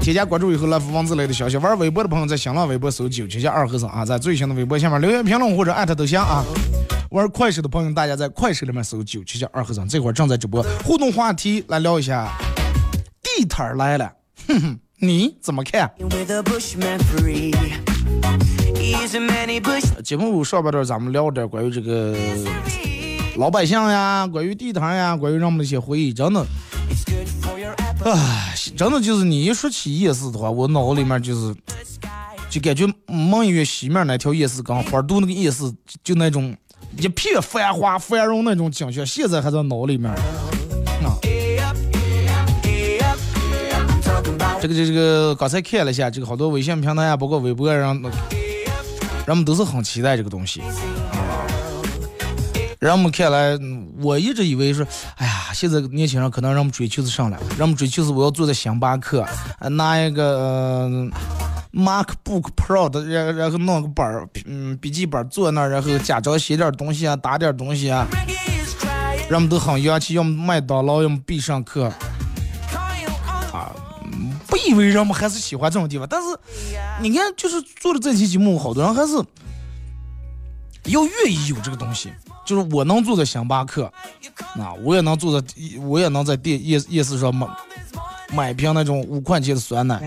[0.00, 1.58] 添加关注以后来发文字类的消息。
[1.58, 6.42] 玩微博的朋友在新浪微博搜九七七二和尚啊，在最新的微博下面留言评论或者艾特都行啊。
[7.10, 12.32] 玩快手的朋友，大家在快手里面搜九七七二和尚，这会儿正在直播，互动话题来聊一下，
[13.22, 14.10] 地摊来了，
[14.48, 15.92] 哼哼，你怎么看？
[20.02, 22.14] 节目上半段咱们聊点关于这个
[23.36, 26.44] 老百姓呀，关于地摊呀，关于人们的一些回忆，真的，
[28.04, 31.54] 唉，真的就是你一说起夜市的话，我脑里面就是
[32.50, 35.72] 就感觉蒙医院西面那条夜市跟花都那个夜市，
[36.04, 36.54] 就那种
[36.98, 40.12] 一片繁华繁荣那种景象，现在还在脑里面。
[44.62, 48.00] 这个这这个刚才看了一下，这个好多微信平台啊，包括微博上，
[49.26, 50.62] 人们都是很期待这个东西。
[52.78, 53.58] 人们看来，
[54.00, 59.26] 我一直以为是，哎呀，现在年轻人可能人们追求是上了，人们追求是我要坐在星巴克，
[59.70, 60.88] 拿一个、
[61.72, 68.06] MacBook Pro 的，然然后弄个本儿，嗯，笔记本坐那儿，然后假装写点东西啊，打点东西啊，
[69.28, 71.92] 人们都很洋气，要么麦当劳，要么必胜客。
[74.52, 76.26] 不以为人们还是喜欢这种地方，但是
[77.00, 79.14] 你看，就是做了这期节目，好多人还是
[80.92, 82.12] 要愿意有这个东西，
[82.44, 83.90] 就是我能坐在星巴克，
[84.60, 85.46] 啊，我也能坐在，
[85.80, 87.46] 我也能在店夜夜市上买
[88.34, 89.98] 买一瓶那种五块钱的酸奶，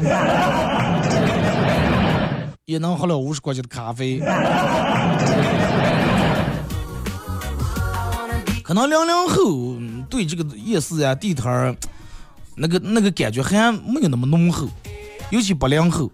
[2.65, 4.21] 也能喝了五十块钱的咖啡。
[8.63, 11.75] 可能零零后嗯对这个夜市啊、地摊儿，
[12.55, 14.67] 那个那个感觉还没有那么浓厚，
[15.29, 16.09] 尤其八零后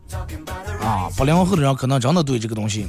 [0.82, 2.88] 啊，八零后的人可能真的对这个东西。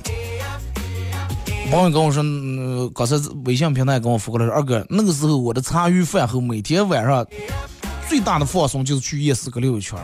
[1.70, 7.26] 朋友跟我说，嗯，刚才微信平台跟我发过来说，二哥，那个时候我的茶余饭后，每天晚上
[8.08, 9.98] 最大的放松就是去夜市个溜一圈。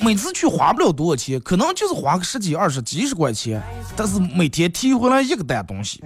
[0.00, 3.62] 每次去花不了多少钱，可能就是花个十几、二十、几十块钱，
[3.96, 6.02] 但是每天提回来一个单东西。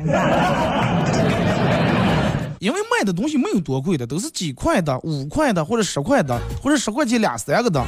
[2.60, 7.80] 因为卖的东西没有多贵的，都是几块的、五块的或者十块的，或者十块钱俩三个的。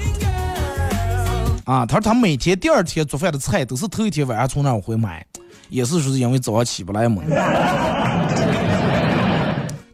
[1.65, 5.25] 啊，他说他每天第二天做饭的菜都是头一天晚上从那儿回买，
[5.69, 7.23] 也是说是因为早上起不来嘛。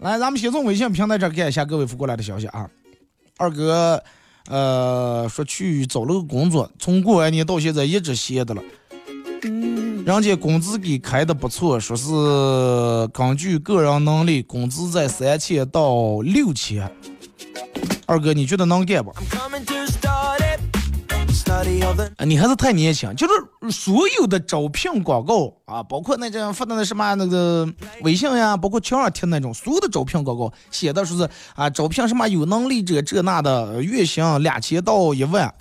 [0.01, 2.69] 来，咱们先从微信平台这儿看一下各位发过来的消息啊。
[3.39, 4.03] 二哥，
[4.49, 8.63] 呃，说去找了个工作，从过完年到现在一直歇的了。
[10.07, 16.89] 人家工资给开的不错，说是根据个人能力，工资在三千到六千。
[18.07, 19.13] 二哥，你觉得能干不
[22.25, 23.13] 你还是太年轻。
[23.17, 27.69] 就是所有的招聘广告啊，包括那种发的那什么那个
[28.03, 35.53] 微信呀，包括墙上贴那种所有的招聘广告，写的说是啊，招聘什么有能力者这那的，月薪两千到一万。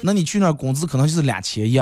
[0.00, 1.78] 那你去那工资可能就是两千一。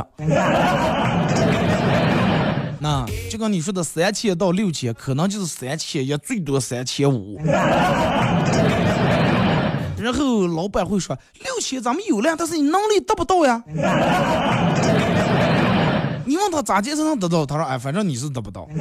[2.86, 7.36] 那就跟你说的三千到六千，可能就是三千也，最多三千五。
[9.98, 13.60] 然后老板会说六千咱们有了，但是你能力达不到呀。
[16.24, 17.44] 你问他咋介才能得到？
[17.44, 18.68] 他说哎，反正你是得不到。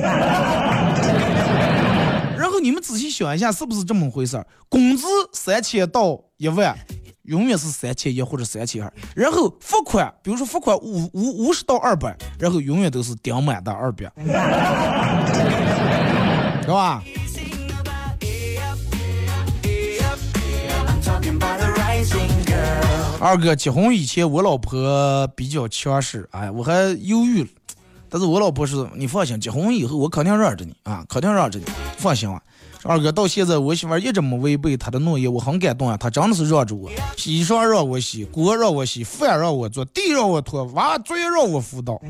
[2.46, 4.46] 然后你们仔细想一下，是不是这么回事儿？
[4.70, 6.78] 工资三千到一万，
[7.24, 8.94] 永远是三千一或者三千二。
[9.16, 14.04] 然后付款，比如说付款五五五十到二百，然后永远都是顶满的二百，
[16.62, 17.04] 是吧？
[23.20, 27.50] 二哥结婚以前，我老婆比较强势，哎，我还犹豫了。
[28.16, 31.66] 但是我老婆是，你放心，结婚以后我肯定让着你啊，肯定让着你，
[31.98, 32.42] 放心吧。
[32.84, 36.90] 二哥到现在，我媳妇一直没违背她的诺言，我很感动啊，她真的是让着我，
[37.26, 42.00] 衣裳让我洗，锅让我洗，饭让我做，地让我拖，娃作业让我辅导。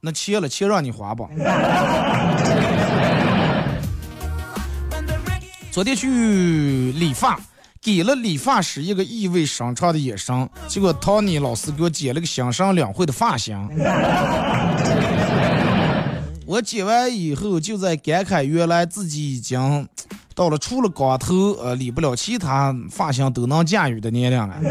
[0.00, 1.28] 那钱了，钱让你花吧。
[5.70, 7.38] 昨天去理发，
[7.84, 13.54] 给了理发师一个意味深长的眼神，结果唐尼老师给我剪了个新生两会的发型。
[16.46, 19.86] 我剪完以后，就在感慨原来自己已经
[20.34, 24.56] 到了除了光头呃理不了其他发型都能驾驭的年龄了。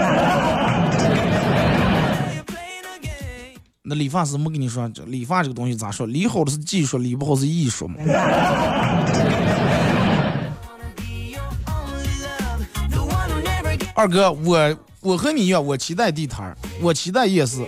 [3.86, 6.08] 那理发师没跟你说，这理发这个东西咋说？
[6.08, 7.98] 理好的是技术，理不好是艺术嘛。
[13.96, 17.66] 二哥，我我和你一样，我期待地摊儿，我期待夜市。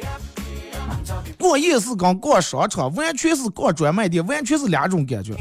[1.37, 5.35] 逛夜市跟逛商场完全是逛专卖店，完全是两种感觉。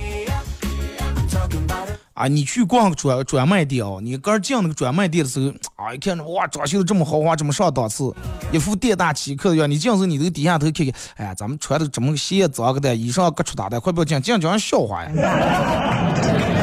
[2.12, 5.48] 啊，你去逛专专卖店哦，你刚进那个专卖店的时候，
[5.82, 8.14] 啊，一看着哇，装修的这么豪华，这么上档次，
[8.52, 9.68] 一副店大欺客的样。
[9.68, 16.50] 你进时你都低下头看看，哎呀，咱们穿的这么鞋脏个的，衣裳各出打的，快不要进，进叫人笑话呀。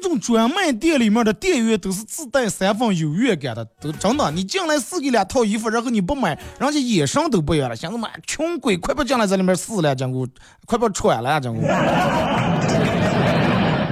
[0.00, 4.30] 那种专卖店里面的店员都是自带三分优越感的，都真的。
[4.30, 10.26] 你进来试给两套衣服，然后你不买，人家眼神都不一样了，想着妈穷鬼，快不进来在里面试了，讲我
[10.66, 11.62] 快不穿了，讲我，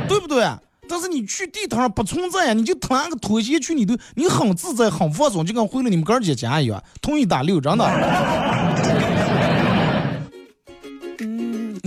[0.09, 0.45] 对不对？
[0.89, 7.85] 但是你去地摊上不存在呀，你就穿个拖鞋去，你都你很自在，很放松，就跟回了你们哥儿姐家一样，同一打六，真的。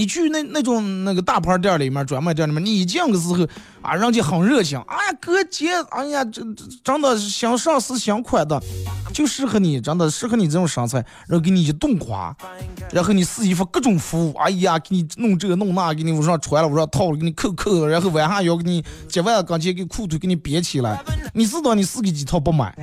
[0.03, 3.47] 你去那那种那个大牌店里面、专卖店里面，你一进的时候
[3.81, 6.41] 啊，人家很热情，哎呀哥姐，哎呀这
[6.83, 8.61] 真的想上市想款的，
[9.13, 12.35] 就适合你，真的适合你这种身材，然后给你一顿夸，
[12.91, 21.01] 然后你试衣服各种服务，哎呀给你弄这弄那，给你往上穿了往上套了，给你扣扣，然后晚上要给你接完钢琴给裤腿给你别起来，
[21.33, 22.75] 你知道你试个几套不买？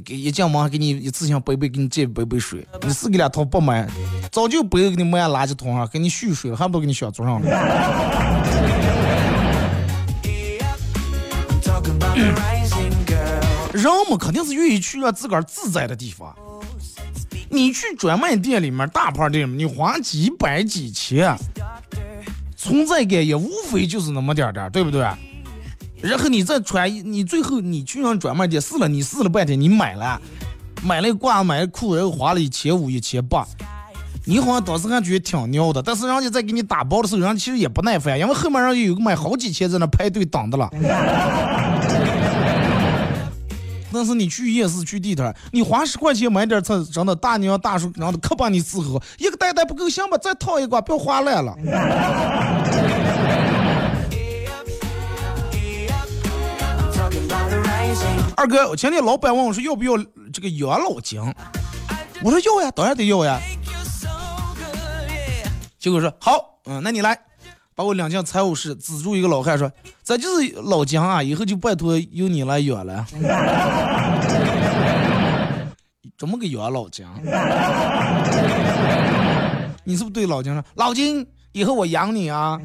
[0.00, 3.88] 给一进门还给你一次性杯杯给你接杯杯水，你是给两套不买，
[4.30, 7.48] 早就杯给你买垃圾桶上，给你蓄水了，还不都给你小桌上了。
[13.72, 16.34] 人们肯定是愿意去让自个儿自在的地方。
[17.50, 21.36] 你去专卖店里面、大牌店，你花几百几千，
[22.56, 25.06] 存在感也无非就是那么点点，对不对？
[26.04, 30.20] 然后你再穿，你最后你去上专卖店试了，你试了半天，你买了，
[30.82, 33.46] 买了褂，买了裤，然后花了一千五、一千八，
[34.26, 40.70] 你好像当时还觉得挺牛的，但是人家在给你打包的时候，人家其实也不耐烦，因为后面人家有个买好几千在那排队等的了。
[43.90, 51.56] 但是你去夜市去地摊，你花十块钱买点菜，真的大娘大叔然后可把你伺候，一个袋袋不够，行吧，再套一个，不要花烂了。
[58.36, 59.92] 二哥，我前天老板问我说要不要
[60.32, 61.20] 这个养老金，
[62.22, 63.40] 我说要呀，当然得要呀。
[65.78, 67.16] 结果说好，嗯，那你来，
[67.74, 69.70] 把我领进财务室，资助一个老汉说，
[70.02, 73.06] 这就是老姜啊，以后就拜托由你来养了。
[76.16, 77.12] 怎么个养老姜？
[79.84, 82.58] 你是不是对老姜说，老金，以后我养你啊？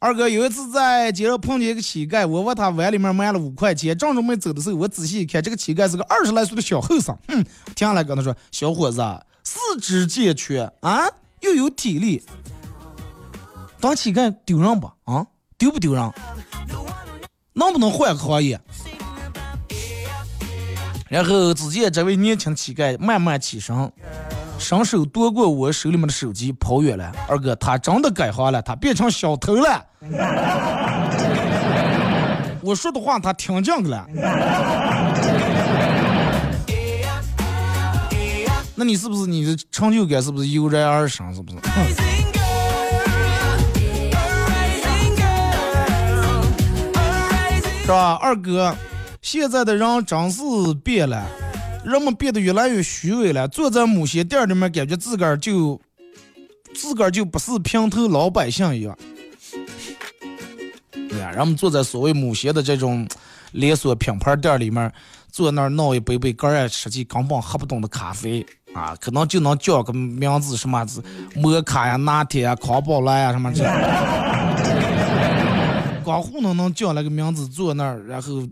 [0.00, 7.16] 二哥有一次在街上碰见一个乞丐，我问他碗里面卖了五块钱，正准备走的时候，我仔细一看，这个乞丐是个二十来岁的小后生。
[7.26, 7.44] 哼，
[7.74, 9.02] 停下来跟他说：“小伙子，
[9.42, 11.04] 四肢健全啊，
[11.40, 12.22] 又有体力，
[13.80, 14.86] 当乞丐丢人不？
[15.02, 15.26] 啊，
[15.56, 16.12] 丢不丢人？
[17.54, 18.60] 能不能换个行业？”
[21.10, 23.90] 然后只见这位年轻乞丐慢慢起身。
[24.58, 27.10] 伸手夺过我手里面的手机，跑远了。
[27.28, 29.82] 二哥，他真的改行了，他变成小偷了。
[32.60, 34.06] 我说的话他听见了。
[38.74, 41.34] 那你是不是你的成就感是不是油然而生？
[41.34, 41.58] 是不是？
[47.82, 48.76] 是吧，二哥？
[49.22, 50.42] 现在的人真是
[50.84, 51.24] 变了，
[51.84, 53.48] 人们变得越来越虚伪了。
[53.48, 55.80] 坐在某些店里面，感觉自个儿就
[56.74, 58.96] 自个儿就不是平头老百姓一样。
[60.92, 63.06] 对呀，人们坐在所谓某些的这种
[63.52, 64.92] 连锁品牌店里面，
[65.30, 71.02] 坐那儿闹一杯杯个人实际根本喝不懂的咖啡啊，可能就能叫个名字什么字，
[71.34, 73.64] 摩卡呀、拿铁呀、康宝莱呀什么这，
[76.04, 78.42] 光糊弄能叫那个名字，坐那儿然后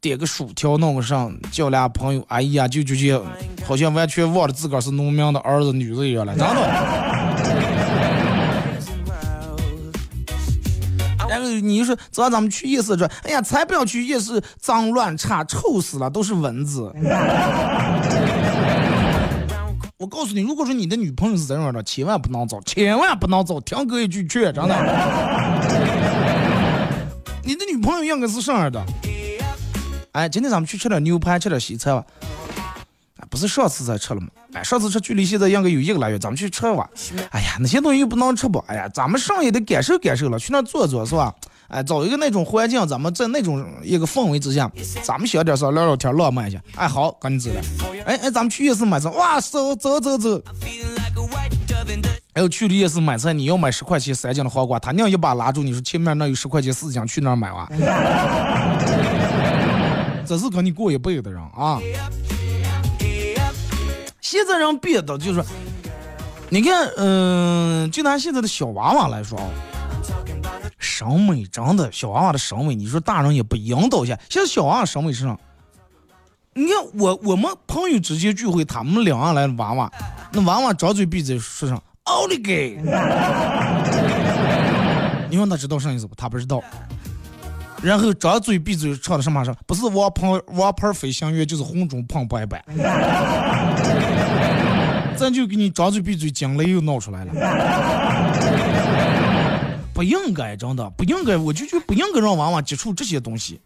[0.00, 3.22] 点个薯条，弄个上，叫俩朋友，哎呀，就就就
[3.66, 6.54] 好像完全忘了自个儿是农民的儿子女子一样了，真的。
[11.28, 16.90] 然 后你说早上咱们去夜市，说，哎呀，才不要去夜市，脏乱差，臭死了，都是蚊子。
[19.98, 24.74] 我告诉你，如果说你的女朋友是这样的，千万不能走，千万不能走，听哥一句劝，真的。
[27.44, 28.82] 你的女朋友应该是这样的。
[30.12, 32.04] 哎，今天咱们去吃点牛排，吃点西餐吧。
[33.28, 34.26] 不是上次才吃了吗？
[34.54, 36.88] 哎，上次吃距离现在应该有一个来月，咱们去吃吧。
[37.30, 38.60] 哎呀，那些东西又不能吃吧？
[38.66, 41.32] 哎呀，咱们上也得感受感受了，去那坐坐是吧？
[41.68, 44.68] 哎，找一个那种环境，咱们在那种一个氛围之下，
[45.04, 46.60] 咱们小点声聊聊天，浪漫一下。
[46.74, 48.04] 哎，好，赶紧走了。
[48.04, 50.42] 哎哎，咱们去夜市买菜，哇，走走走走。
[52.34, 57.68] 还有去了夜市买菜，你要买十块钱三斤的黄瓜，他娘一把拉住你说前面那有十块钱四斤，去那儿买哇。
[60.26, 61.80] 这是跟你过一辈子的人啊。
[64.20, 65.42] 现在人变的就是，
[66.48, 69.48] 你看，嗯，就拿现在的小娃娃来说啊，
[70.78, 74.16] 审美真的，小娃娃的审美，你说大人也不引导一下。
[74.28, 75.36] 现在小娃娃审美是啥？
[76.54, 79.90] 你看我我们朋友之间聚会，他们两个来娃娃，
[80.32, 82.76] 那娃娃张嘴闭嘴说上奥利给，
[85.30, 86.14] 你问他知道啥意思不？
[86.14, 86.62] 他不知道。
[87.82, 89.54] 然后张嘴闭嘴唱的什么声？
[89.66, 92.62] 不是王牌王牌飞行员，就是红中胖白白。
[95.16, 97.32] 咱就给你张嘴闭嘴，惊雷又闹出来了。
[99.92, 103.60] 不应该，真的不应该，我就觉得不应该让娃娃接触这些东西。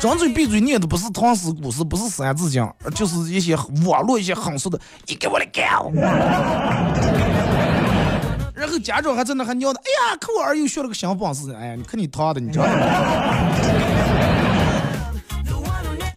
[0.00, 4.78] 张嘴闭嘴念的不是唐诗古诗，不是三字经，就是一些网络一些狠俗的。
[5.06, 5.92] 你给我的狗！
[8.62, 12.70] 然后家长还在那还尿的，哎呀，可我儿又学了个新方式，哎呀，你看你他的，你知道吗？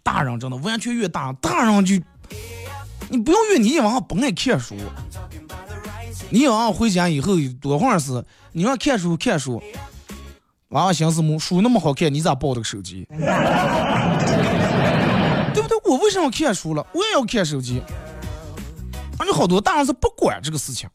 [0.03, 1.95] 大人真的完全越大，大人就，
[3.09, 4.75] 你不用越你往上不爱看书，
[6.29, 9.59] 你往上回家以后多会儿是，你让看书看书，
[10.67, 13.07] 娃娃寻思么书那么好看，你咋抱着个手机？
[13.09, 13.23] 对
[15.63, 15.75] 不对？
[15.85, 16.85] 我为什么看书了？
[16.93, 17.81] 我也要看手机。
[19.17, 20.87] 而且好多大人是不管这个事情。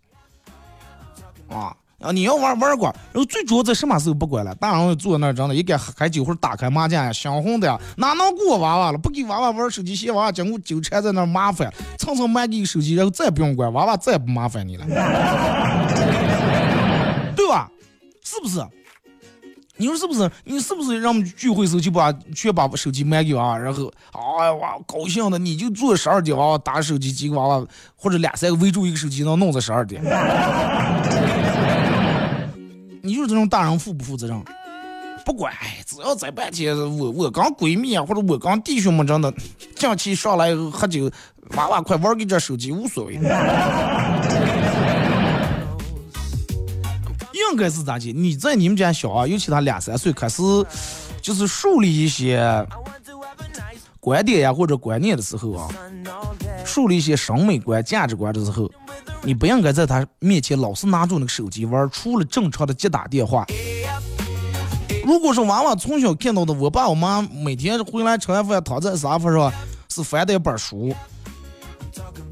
[1.50, 2.10] 啊啊！
[2.12, 4.54] 你要玩玩过，然后最主要在什么时候不管了？
[4.54, 8.96] 大人坐那儿，真的，一该开酒或者打开麻将呀，香红的呀，哪能顾娃娃了？
[8.96, 14.86] 不给娃娃玩手机，嫌娃娃经过纠缠在那儿麻烦，蹭蹭买给手机，然后再不用管，娃娃再也不麻烦你了，
[17.36, 17.70] 对吧？
[18.24, 18.64] 是不是？
[19.76, 20.30] 你说是不是？
[20.44, 30.02] 你是不是让我们聚会时候就把全把手机卖给娃娃，然后哎呀娃高兴的，你就坐十二点娃娃打手机，几个娃娃或者俩三个围住一个手机能弄到十二点。
[33.02, 34.42] 你就是这种大人负不负责任？
[35.24, 35.52] 不管，
[35.86, 39.32] 只要在半天，我我刚闺蜜啊，或者我刚弟兄们真的
[39.76, 41.10] 假期上来喝酒，
[41.56, 43.14] 娃娃快玩给这手机无所谓。
[47.50, 48.12] 应该是咋的？
[48.12, 50.42] 你在你们家小啊，尤其他两三岁开始，
[51.20, 52.38] 就是树立一些
[54.00, 55.68] 观点呀或者观念的时候啊，
[56.64, 58.70] 树立一些审美观、价值观的时候，
[59.22, 63.46] 你不应该在他面前老是拿住那个手机玩，除了正常的接打电话。
[65.04, 69.52] 如果说娃娃从小看到的，我爸我妈每天回来吃完饭躺在沙发上
[69.88, 70.94] 是翻的一本书。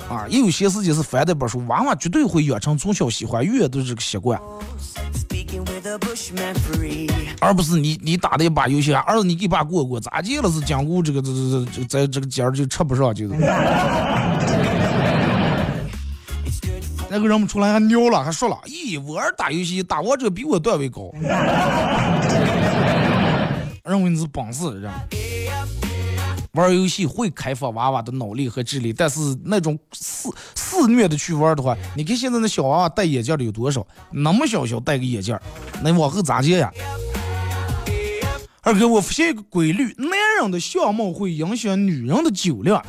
[0.09, 4.41] 啊，也有些事情是翻的一本书，娃娃绝对会养成从小喜欢阅读这个习惯，
[7.41, 13.35] 而不是你你打的一把游戏，儿子你给爸过过，咋地了是讲过这个这这这在这个尖儿就吃不上，就是。
[17.11, 21.11] 那个人们出来还尿了，还说了，咦，我儿打游戏打王者比我段位高，
[23.85, 24.93] 认为你是本事人。
[26.59, 33.87] 玩游戏会开发娃娃的脑力和智力，但是那种肆肆虐的去玩的话，你看现在那小娃娃戴眼镜的有多少？
[34.11, 35.39] 那么小小戴个眼镜，
[35.83, 36.73] 那往后咋接呀？
[38.63, 42.85] 二哥，我发现一个规律，男人的相貌会影响女人的酒量。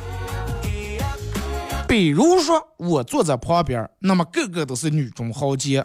[1.86, 5.80] 比如说，我坐在旁边，那么个个都是女中豪杰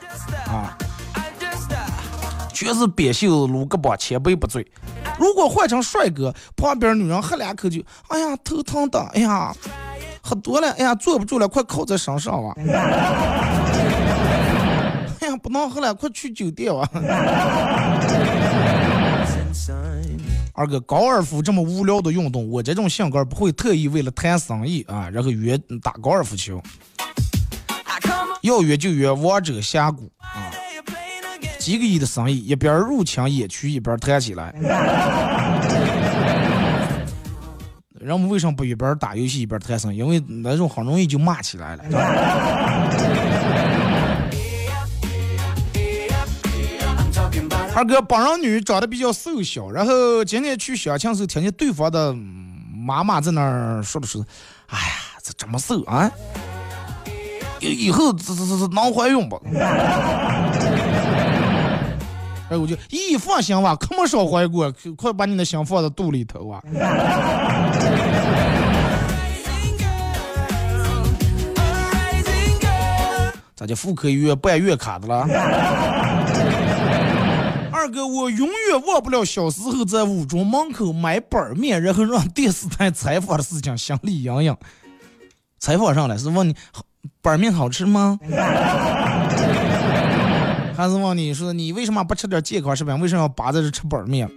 [0.47, 0.77] 啊，
[2.55, 4.65] 全是扁袖撸胳膊，千杯不醉。
[5.19, 9.53] 如果换成帅哥，旁边女人喝两口就，哎呀头疼的，哎呀
[10.21, 12.55] 喝多了，哎呀坐不住了，快靠在身上啊！
[15.19, 16.89] 哎呀不能喝了，快去酒店啊！
[20.53, 26.63] 二哥，高尔夫这么无聊的运动，我这种性格不会特意为了谈生意啊，然后约打高尔夫球。
[28.41, 30.51] 要约就约王者峡谷啊，
[31.65, 34.53] 几个亿的生意，一边入侵野区一边谈起来。
[37.99, 39.97] 人们为什么不一边打游戏一边谈生意？
[39.97, 41.83] 因为那种很容易就骂起来了。
[47.73, 52.13] 二哥，帮人女长得比较瘦小，然后今天去相亲时候听见对方的
[52.75, 54.23] 妈妈在那儿说的是
[54.69, 54.93] ：“哎呀，
[55.23, 56.11] 这这么瘦啊，
[57.59, 59.41] 以以后这这这这能怀孕不？”
[62.57, 66.61] 我就咦，放心吧，可没少怀过，快把你的心放在肚里头啊！
[73.55, 75.25] 咋就妇科医院办月卡的了？
[77.71, 84.57] 二哥，我永远忘不了小时候在五中门口买板面，然后让 电视台采访的事情，心里痒痒。
[85.59, 86.55] 采访上来是问你
[87.21, 88.19] 板面好吃吗？
[90.75, 92.99] 还是问你说你为什么不吃点健康食品？
[92.99, 94.29] 为什么要扒在这吃板面？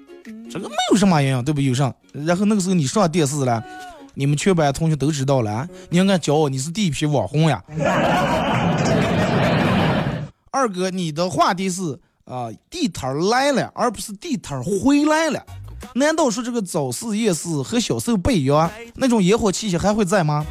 [0.48, 1.60] 这个没有什么营养，对不？
[1.60, 1.92] 有上。
[2.12, 3.62] 然后那个时候你上电视了，
[4.14, 7.62] 你们全班同学都知道了，你应该骄傲，你是第一批网红呀。
[10.50, 15.44] 二哥，你的话题是啊，地摊来了，而不是地摊回来了。
[15.94, 18.70] 难道说这个早市夜市和小时候不一样？
[18.94, 20.46] 那种烟火气息还会在吗？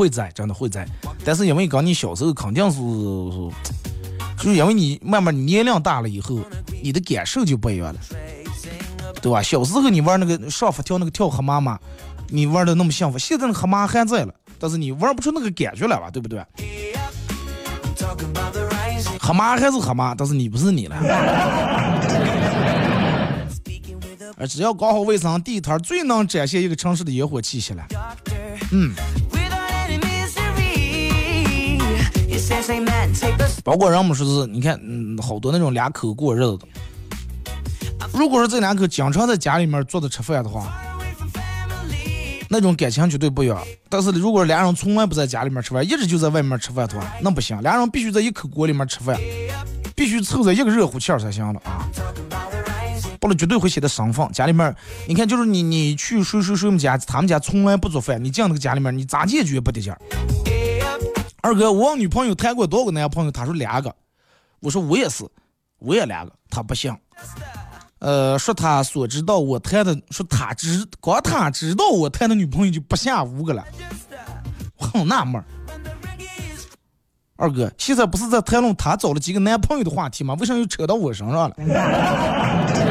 [0.00, 0.88] 会在，真的会在。
[1.22, 2.78] 但是因为跟你小时候肯定是，
[4.38, 6.40] 就是因为你慢慢年龄大了以后，
[6.82, 8.00] 你的感受就不一样了，
[9.20, 9.42] 对吧？
[9.42, 11.78] 小时候你玩那个上佛跳那个跳河马嘛，
[12.28, 13.18] 你玩的那么幸福。
[13.18, 16.42] 现在那河马还在了，但是你玩不出那个感觉来吧，对不对？
[19.20, 20.96] 河马还是河马，但是你不是你了。
[24.38, 27.86] 而只要搞好卫生，地摊最能展现一个城市的烟火气息了。
[28.72, 28.94] 嗯。
[33.64, 36.66] 包括人们说是，你看，嗯，好多那种两口过日子的。
[38.12, 40.72] 如果说这两口经常在家里面坐着吃饭的话，
[42.48, 43.60] 那种感情绝对不一样。
[43.88, 47.60] 但是如果俩人从来不在家里面吃饭，一直就在外面吃饭的话，那不行。
[47.62, 49.16] 俩人必须在一口锅里面吃饭，
[49.94, 51.86] 必须凑在一个热乎气儿才行了啊！
[53.20, 54.26] 不然绝对会显得生分。
[54.32, 54.74] 家里面，
[55.06, 60.00] 你看，就是你你去谁谁谁们家，他们家从来不做饭，你进那个家里面，你咋解决不得劲儿？
[61.42, 63.30] 二哥，我女朋友谈过多少个男朋友？
[63.30, 63.94] 他说两个。
[64.60, 65.26] 我说我也是，
[65.78, 66.32] 我也两个。
[66.50, 66.92] 他不信。
[67.98, 73.64] 呃，说他所知道我谈的，说他知光他知道我谈的女朋友就不下五个了。
[74.76, 75.42] 我很纳闷。
[77.36, 80.34] 二哥，现在不是在谈论他找了几个男朋友的话题吗？
[80.38, 81.56] 为啥又扯到我身上了？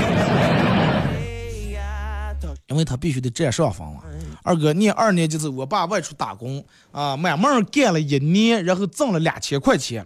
[2.69, 4.01] 因为他必须得占上风嘛。
[4.43, 10.05] 二哥，念二年级时，我爸外出打工啊，慢慢干了一年，然后挣了两千块钱。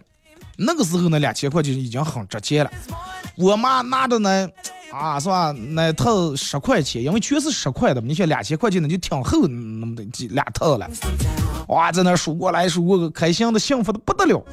[0.56, 2.70] 那个时候呢，两千块钱已经很值钱了。
[3.36, 4.48] 我妈拿着那
[4.92, 5.52] 啊，是吧？
[5.70, 10.88] 那套十块钱，因为全是十块的，你想两千块钱那就挺厚那么的几两套了。
[11.68, 14.44] 哇，在那数过来数过，开心的幸福的不得了。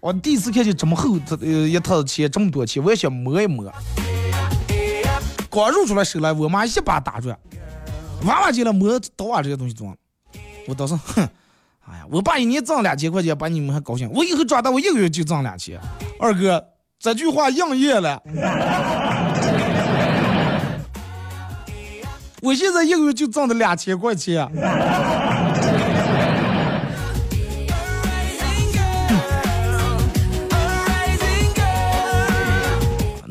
[0.00, 3.70] 我第一次看见这么厚，这呃一套钱这么多钱，我也想摸一摸。
[5.56, 7.34] 刚入出来手来，我妈一把打住。
[8.26, 9.96] 娃娃进来摸刀啊这些东西装，
[10.68, 11.26] 我当时哼，
[11.88, 14.10] 哎呀，我爸一年挣两千块钱，把你们还高兴。
[14.12, 15.80] 我以后长大，我一个月就挣两千。
[16.20, 16.62] 二哥，
[16.98, 18.22] 这句话应验了。
[22.42, 24.46] 我现在一个月就挣的两千块钱。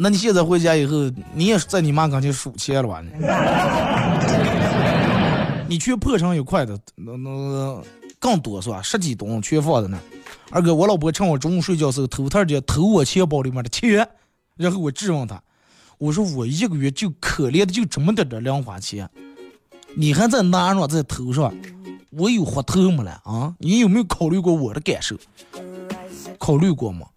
[0.06, 3.02] 那你现在回家以后，你也是在你妈跟前数钱了吧？
[5.68, 7.82] 你缺破成一块的，那那
[8.20, 8.84] 更多是吧？
[8.84, 9.98] 十几吨全放在那。
[10.52, 14.08] 二哥，我老婆趁我中午睡觉时候偷偷的偷我钱包里面的钱，
[14.56, 15.42] 然后我质问她，
[15.98, 19.10] 我说我一个月就可怜的就这么点点零花钱，
[19.96, 21.52] 你还在拿上在头上，
[22.12, 23.56] 我有活头没了啊？
[23.58, 25.16] 你有没有考虑过我的感受？
[26.38, 27.08] 考虑过吗？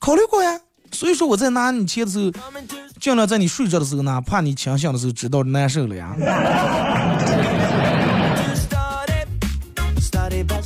[0.00, 0.60] 考虑过呀。
[0.96, 2.32] 所以说我在拿你钱的时候，
[2.98, 6.16] 尽量在你睡着的时候呢，怕你清醒的时候知道难受了呀。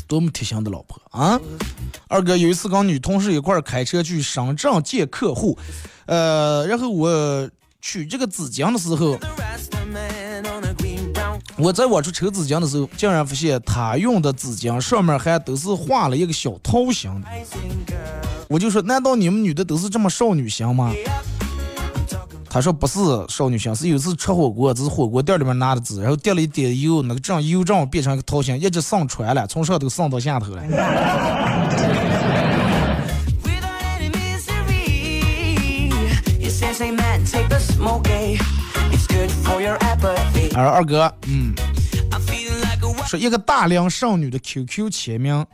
[0.06, 1.40] 多么贴心的老婆啊！
[2.08, 5.58] 二哥有一次跟女同事一块儿开车去深圳见客户，
[6.06, 7.50] 呃，然后我
[7.80, 9.18] 取这个纸巾的时候，
[11.56, 17.10] 我在往出抽纸巾的时候，竟然发现他用的纸巾上面还都是画了一个小桃心。
[18.50, 20.92] 我就说，难道你们女的都是这么少女心吗？
[22.48, 22.98] 他说不是
[23.28, 30.62] 少女心，是有次吃火锅，这是火锅店里面拿的纸，然后掉了一点油，那个正油正好变成一个桃心，一直上传了，从上头上到下头了。
[40.56, 41.54] 而二哥，嗯，
[43.06, 45.46] 说一个大龄少女的 QQ 签名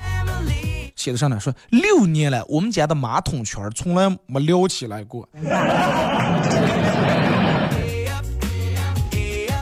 [1.07, 5.29] 写的上呢，说六年了，我们家的马桶圈从来没撩起来过。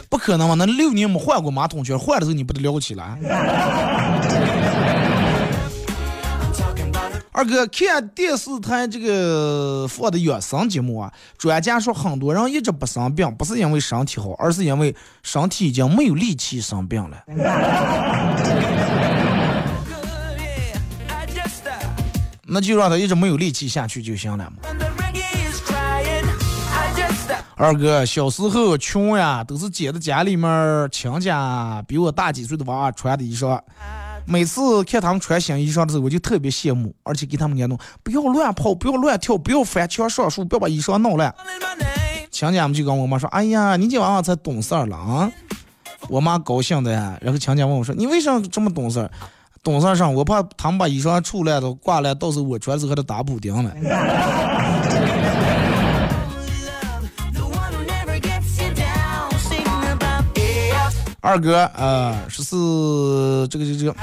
[0.09, 0.55] 不可能嘛？
[0.55, 3.19] 那六年没换过马桶圈，换的时候你不得撩起来？
[7.37, 17.23] 二哥看电视台这个放的养生节目啊，专家说很多人一直不生病，不是因为身体好，而是因为身体已经没有力气生病了。
[22.55, 24.53] 那就让他一直没有力气下去就行了嘛。
[27.57, 33.61] 二哥小时候穷呀，都是捡的家里面亲家比我大几岁的娃穿的衣裳。
[34.25, 41.35] 每次看他们穿新衣裳的时候，我就特别羡慕，而且给他们念叨：不要乱跑，不要乱跳，不要翻墙上树，不要把衣裳弄乱。
[42.31, 45.31] 亲家们就跟我妈说：“哎呀，你这娃娃才懂事儿了啊！”
[46.09, 47.19] 我妈高兴的呀。
[47.21, 49.11] 然后亲家问我说：“你为啥这么懂事？
[49.65, 53.75] 懂事上，我怕他们把衣裳出来都挂了，到时候我穿的时候还得打补丁了。”
[61.23, 63.97] 二哥啊，说是这个这个这个，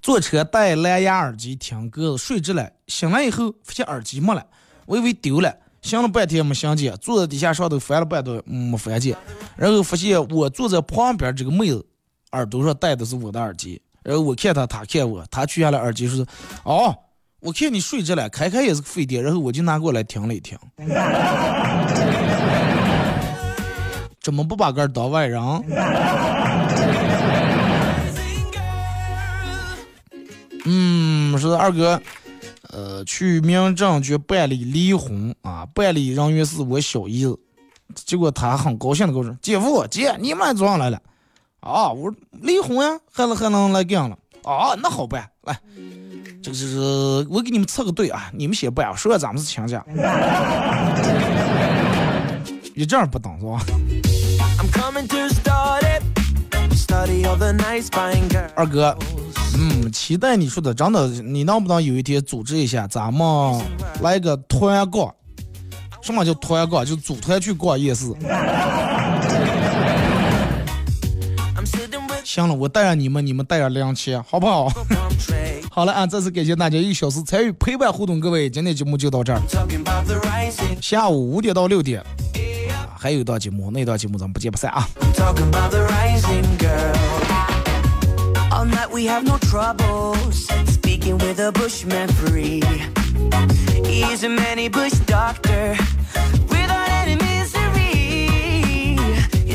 [0.00, 4.42] 坐车戴蓝牙耳机听歌，睡着了，醒来以后发现耳机没了，
[4.86, 9.14] 我以为丢了，想了半天没想见，坐在底下上头翻了半天没翻见，
[9.54, 11.84] 然后发现我坐在旁边这个妹子
[12.34, 16.26] 耳朵上戴的是我的耳机，然后我看他，他看我，他取下来耳机说
[16.64, 16.92] ：“哦，
[17.40, 20.58] 我看你睡着了，开开也是个费电，然后我就拿过来听了一听。
[24.20, 25.40] ”怎么不把个当外人？
[30.66, 32.00] 嗯，说二哥，
[32.70, 37.38] 呃，去民政局办理离婚啊，办理人员是我小姨子，
[37.94, 40.98] 结果他很高兴的跟我说：“姐夫，姐，你们早上来了？
[41.64, 44.16] 啊，我说离婚呀，还能还能来干了？
[44.42, 45.58] 啊，那好办，来，
[46.42, 49.82] 这个是我给你们测个队啊，你们先办，说咱们是亲家，
[52.74, 53.64] 一这样不等是吧？”
[58.54, 58.94] 二哥，
[59.58, 63.58] 嗯，期待你说的，真的，你能不能有一天组织一下，咱们
[64.02, 65.10] 来个团逛？
[66.02, 66.84] 什么叫团逛？
[66.84, 68.12] 就组团去逛夜市。
[72.34, 74.68] 行了我带上你们你们带上梁零七好不好？
[75.70, 79.40] 好了啊再次感谢大家一小时参与陪伴互动各位今天节目就到这儿。
[80.80, 82.02] 下午五点到六点
[82.98, 84.88] 还有一段节目那一段节目咱们不见不散啊。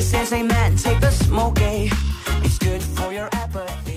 [0.10, 1.62] Says amen, take the smoke
[2.70, 3.89] good for your appetite.